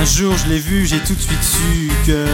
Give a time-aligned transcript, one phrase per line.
[0.00, 2.24] Un jour je l'ai vu, j'ai tout de suite su que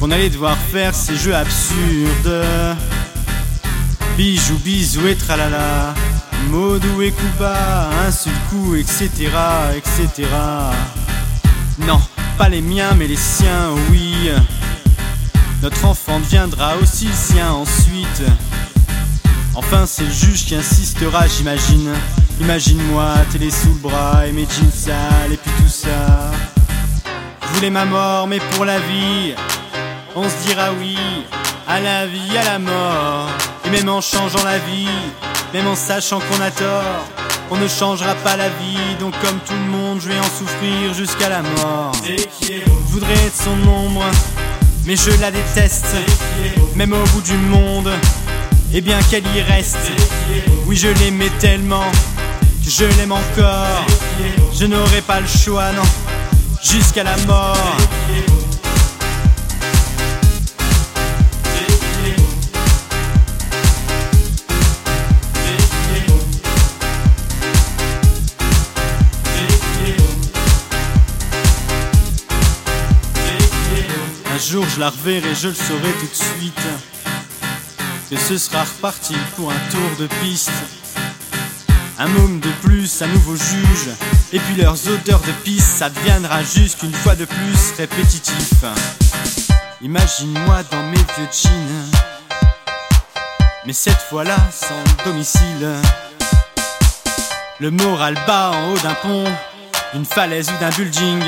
[0.00, 2.44] qu'on allait devoir faire ces jeux absurdes.
[4.16, 5.92] Bijou, bisou et tralala,
[6.48, 9.10] Modou et Kuba, un seul coup, etc.,
[9.76, 10.26] etc.
[11.86, 12.00] Non,
[12.38, 14.30] pas les miens, mais les siens, oui.
[15.60, 18.22] Notre enfant deviendra aussi le sien ensuite.
[19.54, 21.92] Enfin, c'est le juge qui insistera, j'imagine.
[22.40, 26.32] Imagine-moi, télé sous le bras et mes jeans sales et puis tout ça.
[27.42, 29.34] Je voulais ma mort, mais pour la vie,
[30.16, 30.98] on se dira oui
[31.68, 33.28] à la vie, à la mort.
[33.64, 34.88] Et même en changeant la vie,
[35.52, 37.04] même en sachant qu'on a tort,
[37.50, 38.96] on ne changera pas la vie.
[38.98, 41.92] Donc, comme tout le monde, je vais en souffrir jusqu'à la mort.
[42.04, 44.04] Je voudrais être son ombre,
[44.86, 45.94] mais je la déteste.
[46.74, 47.90] Même au bout du monde,
[48.72, 49.92] et bien qu'elle y reste.
[50.66, 51.84] Oui, je l'aimais tellement
[52.66, 53.86] je l'aime encore.
[54.52, 55.82] Je n'aurai pas le choix, non,
[56.62, 57.76] jusqu'à la mort.
[74.34, 76.60] Un jour je la reverrai, je le saurai tout de suite.
[78.10, 80.50] Que ce sera reparti pour un tour de piste.
[81.98, 83.88] Un môme de plus, un nouveau juge.
[84.32, 88.64] Et puis leurs odeurs de piste, ça deviendra juste qu'une fois de plus répétitif.
[89.80, 91.90] Imagine-moi dans mes vieux jeans.
[93.66, 95.68] Mais cette fois-là, sans domicile.
[97.60, 99.24] Le moral bas en haut d'un pont,
[99.92, 101.22] d'une falaise ou d'un building.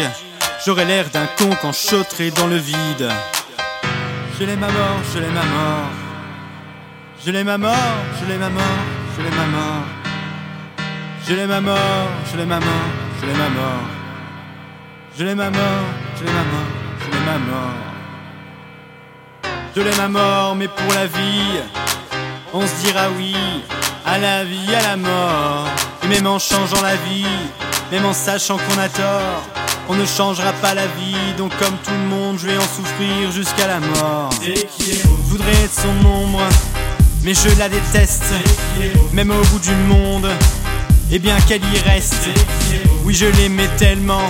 [0.64, 3.08] J'aurais l'air d'un con quand je dans le vide.
[4.38, 5.90] Je l'aime à mort, je l'aime à mort.
[7.24, 8.62] Je l'aime à mort, je l'aime à mort,
[9.16, 10.05] je l'aime à mort.
[11.28, 12.68] Je l'aime à mort, je l'aime à mort,
[13.20, 13.82] je l'aime à mort.
[15.18, 15.84] Je l'aime à mort,
[16.16, 16.70] je l'aime à mort,
[17.00, 17.74] je l'aime à mort.
[19.74, 21.62] Je l'aime à mort, mais pour la vie,
[22.54, 23.34] on se dira oui
[24.04, 25.66] à la vie, à la mort.
[26.04, 27.26] Et même en changeant la vie,
[27.90, 29.42] même en sachant qu'on a tort,
[29.88, 31.34] on ne changera pas la vie.
[31.36, 34.30] Donc comme tout le monde, je vais en souffrir jusqu'à la mort.
[34.44, 36.42] Je voudrais être son ombre,
[37.24, 38.32] mais je la déteste.
[39.12, 40.28] Même au bout du monde,
[41.10, 42.28] et bien qu'elle y reste.
[43.04, 44.28] Oui, je l'aimais tellement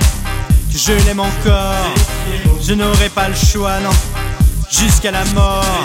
[0.77, 1.95] je l'aime encore.
[2.63, 3.91] Je n'aurai pas le choix, non,
[4.71, 5.85] jusqu'à la mort.